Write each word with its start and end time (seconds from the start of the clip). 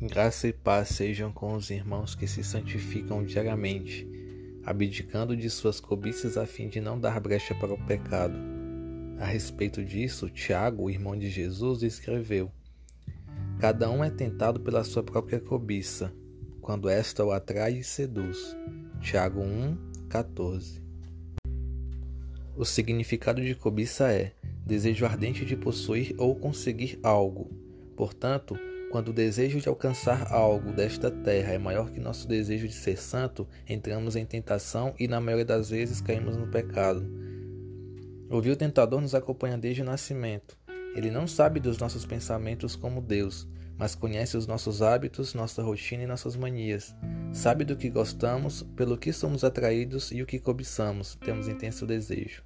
Graça 0.00 0.46
e 0.46 0.52
paz 0.52 0.90
sejam 0.90 1.32
com 1.32 1.54
os 1.54 1.70
irmãos 1.70 2.14
que 2.14 2.28
se 2.28 2.44
santificam 2.44 3.24
diariamente, 3.24 4.06
abdicando 4.64 5.36
de 5.36 5.50
suas 5.50 5.80
cobiças 5.80 6.36
a 6.36 6.46
fim 6.46 6.68
de 6.68 6.80
não 6.80 7.00
dar 7.00 7.18
brecha 7.18 7.52
para 7.52 7.74
o 7.74 7.84
pecado. 7.84 8.38
A 9.18 9.24
respeito 9.24 9.84
disso, 9.84 10.30
Tiago, 10.30 10.88
irmão 10.88 11.18
de 11.18 11.28
Jesus, 11.28 11.82
escreveu: 11.82 12.48
Cada 13.58 13.90
um 13.90 14.04
é 14.04 14.08
tentado 14.08 14.60
pela 14.60 14.84
sua 14.84 15.02
própria 15.02 15.40
cobiça, 15.40 16.14
quando 16.60 16.88
esta 16.88 17.24
o 17.24 17.32
atrai 17.32 17.78
e 17.78 17.82
seduz. 17.82 18.56
Tiago 19.00 19.40
1, 19.40 19.76
14. 20.08 20.80
O 22.56 22.64
significado 22.64 23.42
de 23.42 23.56
cobiça 23.56 24.12
é 24.12 24.32
desejo 24.64 25.04
ardente 25.04 25.44
de 25.44 25.56
possuir 25.56 26.14
ou 26.18 26.36
conseguir 26.36 27.00
algo. 27.02 27.50
Portanto, 27.96 28.56
quando 28.90 29.08
o 29.08 29.12
desejo 29.12 29.60
de 29.60 29.68
alcançar 29.68 30.32
algo 30.32 30.72
desta 30.72 31.10
terra 31.10 31.52
é 31.52 31.58
maior 31.58 31.90
que 31.90 32.00
nosso 32.00 32.26
desejo 32.26 32.66
de 32.66 32.74
ser 32.74 32.96
santo, 32.96 33.46
entramos 33.68 34.16
em 34.16 34.24
tentação 34.24 34.94
e, 34.98 35.06
na 35.06 35.20
maioria 35.20 35.44
das 35.44 35.68
vezes, 35.68 36.00
caímos 36.00 36.36
no 36.36 36.48
pecado. 36.48 37.06
O 38.30 38.56
tentador 38.56 39.00
nos 39.00 39.14
acompanha 39.14 39.58
desde 39.58 39.82
o 39.82 39.84
nascimento. 39.84 40.56
Ele 40.94 41.10
não 41.10 41.26
sabe 41.26 41.60
dos 41.60 41.78
nossos 41.78 42.06
pensamentos 42.06 42.74
como 42.76 43.02
Deus, 43.02 43.46
mas 43.76 43.94
conhece 43.94 44.36
os 44.36 44.46
nossos 44.46 44.80
hábitos, 44.80 45.34
nossa 45.34 45.62
rotina 45.62 46.02
e 46.02 46.06
nossas 46.06 46.34
manias. 46.34 46.94
Sabe 47.32 47.64
do 47.64 47.76
que 47.76 47.90
gostamos, 47.90 48.62
pelo 48.74 48.96
que 48.96 49.12
somos 49.12 49.44
atraídos 49.44 50.10
e 50.12 50.22
o 50.22 50.26
que 50.26 50.38
cobiçamos, 50.38 51.14
temos 51.16 51.46
intenso 51.46 51.86
desejo. 51.86 52.42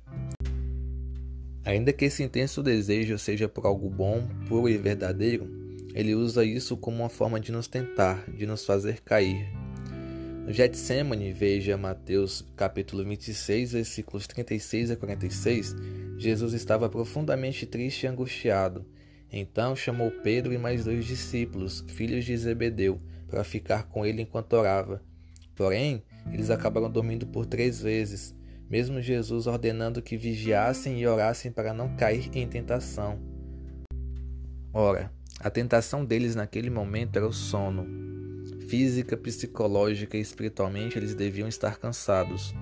Ainda 1.64 1.92
que 1.92 2.04
esse 2.04 2.24
intenso 2.24 2.62
desejo 2.62 3.16
seja 3.16 3.48
por 3.48 3.64
algo 3.64 3.88
bom, 3.88 4.26
puro 4.48 4.68
e 4.68 4.76
verdadeiro, 4.76 5.61
ele 5.94 6.14
usa 6.14 6.44
isso 6.44 6.76
como 6.76 6.98
uma 6.98 7.08
forma 7.08 7.38
de 7.38 7.52
nos 7.52 7.68
tentar, 7.68 8.24
de 8.30 8.46
nos 8.46 8.64
fazer 8.64 9.00
cair. 9.00 9.48
No 10.44 10.52
Getsemane, 10.52 11.32
veja 11.32 11.76
Mateus 11.76 12.44
capítulo 12.56 13.04
26, 13.04 13.72
versículos 13.72 14.26
36 14.26 14.90
a 14.90 14.96
46, 14.96 15.76
Jesus 16.18 16.52
estava 16.52 16.88
profundamente 16.88 17.66
triste 17.66 18.04
e 18.04 18.06
angustiado. 18.06 18.84
Então 19.30 19.76
chamou 19.76 20.10
Pedro 20.10 20.52
e 20.52 20.58
mais 20.58 20.84
dois 20.84 21.04
discípulos, 21.04 21.84
filhos 21.88 22.24
de 22.24 22.36
Zebedeu, 22.36 23.00
para 23.28 23.44
ficar 23.44 23.84
com 23.84 24.04
ele 24.04 24.22
enquanto 24.22 24.54
orava. 24.54 25.02
Porém, 25.54 26.02
eles 26.32 26.50
acabaram 26.50 26.90
dormindo 26.90 27.26
por 27.26 27.46
três 27.46 27.80
vezes, 27.80 28.34
mesmo 28.68 29.00
Jesus 29.00 29.46
ordenando 29.46 30.02
que 30.02 30.16
vigiassem 30.16 31.00
e 31.00 31.06
orassem 31.06 31.52
para 31.52 31.72
não 31.72 31.96
cair 31.96 32.30
em 32.34 32.48
tentação. 32.48 33.18
Ora, 34.72 35.12
a 35.42 35.50
tentação 35.50 36.04
deles 36.04 36.36
naquele 36.36 36.70
momento 36.70 37.16
era 37.16 37.26
o 37.26 37.32
sono. 37.32 37.84
Física, 38.68 39.16
psicológica 39.16 40.16
e 40.16 40.20
espiritualmente 40.20 40.96
eles 40.96 41.16
deviam 41.16 41.48
estar 41.48 41.78
cansados. 41.78 42.54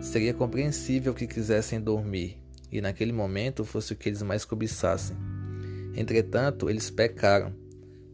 Seria 0.00 0.32
compreensível 0.32 1.12
que 1.12 1.26
quisessem 1.26 1.80
dormir, 1.80 2.40
e 2.70 2.80
naquele 2.80 3.12
momento 3.12 3.64
fosse 3.64 3.92
o 3.92 3.96
que 3.96 4.08
eles 4.08 4.22
mais 4.22 4.44
cobiçassem. 4.44 5.16
Entretanto, 5.96 6.70
eles 6.70 6.88
pecaram, 6.88 7.52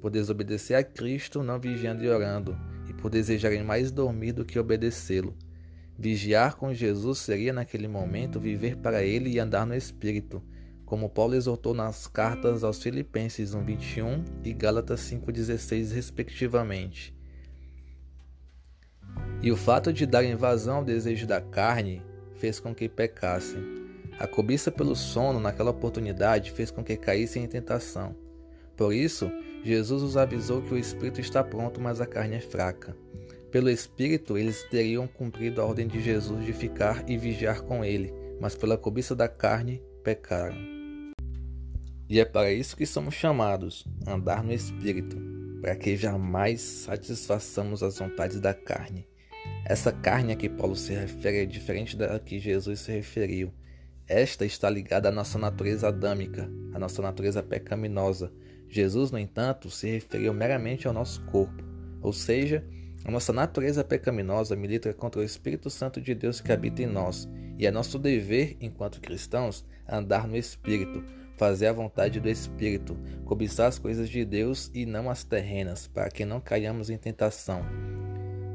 por 0.01 0.11
desobedecer 0.11 0.79
a 0.79 0.83
Cristo, 0.83 1.43
não 1.43 1.61
vigiando 1.61 2.03
e 2.03 2.09
orando, 2.09 2.57
e 2.89 2.95
por 2.95 3.11
desejarem 3.11 3.63
mais 3.63 3.91
dormir 3.91 4.33
do 4.33 4.47
que 4.47 4.59
obedecê-lo. 4.59 5.37
Vigiar 5.99 6.57
com 6.57 6.73
Jesus 6.73 7.19
seria 7.19 7.53
naquele 7.53 7.87
momento 7.87 8.41
viver 8.41 8.77
para 8.79 9.05
Ele 9.05 9.29
e 9.29 9.39
andar 9.39 9.67
no 9.67 9.75
Espírito 9.75 10.43
como 10.87 11.11
Paulo 11.11 11.35
exortou 11.35 11.75
nas 11.75 12.07
cartas 12.07 12.63
aos 12.63 12.81
Filipenses 12.81 13.55
1:21 13.55 14.25
e 14.45 14.55
Gálatas 14.55 15.01
5:16 15.01 15.93
respectivamente. 15.93 17.15
E 19.43 19.51
o 19.51 19.57
fato 19.57 19.93
de 19.93 20.07
dar 20.07 20.25
invasão 20.25 20.79
ao 20.79 20.85
desejo 20.85 21.27
da 21.27 21.41
carne 21.41 22.03
fez 22.37 22.61
com 22.61 22.75
que 22.75 22.89
pecassem. 22.89 23.63
A 24.19 24.27
cobiça 24.27 24.71
pelo 24.71 24.95
sono 24.95 25.41
naquela 25.41 25.73
oportunidade 25.73 26.53
fez 26.53 26.71
com 26.71 26.83
que 26.83 26.97
caíssem 26.97 27.45
em 27.45 27.49
tentação. 27.49 28.17
Por 28.77 28.95
isso, 28.95 29.31
Jesus 29.65 30.03
os 30.03 30.17
avisou 30.17 30.63
que 30.63 30.73
o 30.73 30.79
espírito 30.79 31.21
está 31.21 31.43
pronto, 31.43 31.81
mas 31.81 32.01
a 32.01 32.07
carne 32.07 32.37
é 32.37 32.41
fraca. 32.41 32.97
Pelo 33.51 33.71
espírito, 33.71 34.39
eles 34.39 34.63
teriam 34.65 35.07
cumprido 35.07 35.61
a 35.61 35.65
ordem 35.65 35.89
de 35.89 36.01
Jesus 36.01 36.45
de 36.45 36.53
ficar 36.53 37.09
e 37.09 37.17
vigiar 37.17 37.63
com 37.63 37.85
ele, 37.85 38.13
mas 38.41 38.55
pela 38.55 38.77
cobiça 38.77 39.15
da 39.15 39.29
carne, 39.29 39.83
pecaram. 40.03 40.76
E 42.09 42.21
é 42.21 42.25
para 42.25 42.53
isso 42.53 42.77
que 42.77 42.87
somos 42.87 43.15
chamados, 43.15 43.85
andar 44.07 44.45
no 44.45 44.53
Espírito, 44.53 45.17
para 45.61 45.75
que 45.75 45.97
jamais 45.97 46.61
satisfaçamos 46.61 47.83
as 47.83 47.99
vontades 47.99 48.41
da 48.41 48.55
carne. 48.55 49.09
Essa 49.65 49.91
carne 49.91 50.33
a 50.33 50.37
que 50.37 50.49
Paulo 50.49 50.77
se 50.77 50.95
refere 50.95 51.39
é 51.39 51.47
diferente 51.47 51.97
da 51.97 52.19
que 52.21 52.39
Jesus 52.39 52.81
se 52.81 52.93
referiu. 52.93 53.53
Esta 54.07 54.45
está 54.45 54.71
ligada 54.71 55.09
à 55.09 55.13
nossa 55.13 55.37
natureza 55.37 55.89
adâmica, 55.89 56.49
à 56.73 56.79
nossa 56.79 57.03
natureza 57.03 57.43
pecaminosa. 57.43 58.33
Jesus, 58.69 59.11
no 59.11 59.19
entanto, 59.19 59.69
se 59.69 59.91
referiu 59.91 60.33
meramente 60.33 60.87
ao 60.87 60.95
nosso 60.95 61.25
corpo, 61.25 61.65
ou 62.01 62.13
seja, 62.13 62.65
a 63.05 63.11
nossa 63.11 63.33
natureza 63.33 63.83
pecaminosa 63.83 64.55
milita 64.55 64.95
contra 64.95 65.21
o 65.21 65.25
Espírito 65.25 65.69
Santo 65.71 66.01
de 66.01 66.15
Deus 66.15 66.41
que 66.41 66.53
habita 66.53 66.83
em 66.83 66.87
nós, 66.87 67.29
e 67.59 67.67
é 67.67 67.71
nosso 67.73 67.99
dever, 67.99 68.57
enquanto 68.61 69.01
cristãos, 69.01 69.65
andar 69.89 70.29
no 70.29 70.37
Espírito, 70.37 71.05
fazer 71.37 71.67
a 71.67 71.73
vontade 71.73 72.19
do 72.19 72.29
Espírito, 72.29 72.97
cobiçar 73.25 73.69
as 73.69 73.79
coisas 73.79 74.09
de 74.09 74.25
Deus 74.25 74.71
e 74.75 74.87
não 74.87 75.11
as 75.11 75.23
terrenas, 75.23 75.87
para 75.87 76.11
que 76.11 76.25
não 76.25 76.41
caiamos 76.41 76.91
em 76.91 76.97
tentação. 76.97 77.63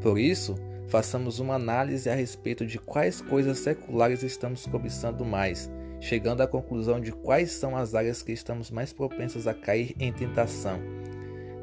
Por 0.01 0.17
isso, 0.17 0.55
façamos 0.87 1.39
uma 1.39 1.55
análise 1.55 2.09
a 2.09 2.15
respeito 2.15 2.65
de 2.65 2.79
quais 2.79 3.21
coisas 3.21 3.59
seculares 3.59 4.23
estamos 4.23 4.65
cobiçando 4.65 5.23
mais, 5.23 5.71
chegando 5.99 6.41
à 6.41 6.47
conclusão 6.47 6.99
de 6.99 7.11
quais 7.11 7.51
são 7.51 7.77
as 7.77 7.93
áreas 7.93 8.23
que 8.23 8.31
estamos 8.31 8.71
mais 8.71 8.91
propensos 8.91 9.47
a 9.47 9.53
cair 9.53 9.95
em 9.99 10.11
tentação. 10.11 10.81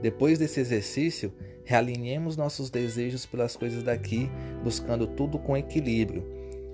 Depois 0.00 0.38
desse 0.38 0.60
exercício, 0.60 1.32
realinhemos 1.64 2.36
nossos 2.36 2.70
desejos 2.70 3.26
pelas 3.26 3.56
coisas 3.56 3.82
daqui, 3.82 4.30
buscando 4.62 5.08
tudo 5.08 5.38
com 5.38 5.56
equilíbrio 5.56 6.24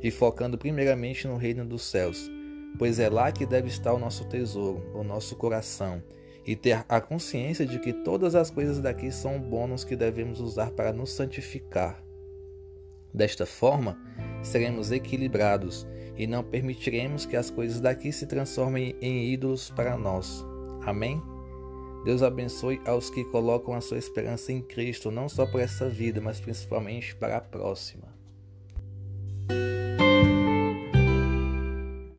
e 0.03 0.10
focando 0.10 0.59
primeiramente 0.59 1.27
no 1.27 1.37
reino 1.37 1.65
dos 1.65 1.83
céus 1.83 2.31
pois 2.79 2.99
é 2.99 3.09
lá 3.09 3.31
que 3.33 3.47
deve 3.47 3.69
estar 3.69 3.93
o 3.93 3.99
nosso 3.99 4.25
tesouro, 4.25 4.83
o 4.95 5.03
nosso 5.03 5.37
coração, 5.37 6.03
e 6.47 6.55
ter 6.55 6.85
a 6.89 7.01
consciência 7.01 7.65
de 7.65 7.79
que 7.79 7.93
todas 7.93 8.35
as 8.35 8.51
coisas 8.51 8.81
daqui 8.81 9.11
são 9.11 9.41
bônus 9.41 9.85
que 9.85 9.97
devemos 9.97 10.41
usar 10.41 10.71
para 10.71 10.93
nos 10.93 11.11
santificar. 11.11 12.03
Desta 13.13 13.47
forma, 13.47 13.99
seremos 14.43 14.91
equilibrados 14.91 15.87
e 16.17 16.27
não 16.27 16.43
permitiremos 16.43 17.25
que 17.25 17.37
as 17.37 17.51
coisas 17.51 17.81
daqui 17.81 18.13
se 18.13 18.27
transformem 18.27 18.95
em 19.01 19.33
ídolos 19.33 19.71
para 19.71 19.97
nós. 19.97 20.45
Amém? 20.84 21.23
Deus 22.05 22.23
abençoe 22.23 22.81
aos 22.84 23.09
que 23.09 23.25
colocam 23.25 23.73
a 23.73 23.81
sua 23.81 23.97
esperança 23.97 24.53
em 24.53 24.61
Cristo, 24.61 25.11
não 25.11 25.29
só 25.29 25.47
para 25.47 25.63
essa 25.63 25.89
vida, 25.89 26.21
mas 26.21 26.39
principalmente 26.39 27.17
para 27.17 27.39
a 27.39 27.41
próxima. 27.41 28.13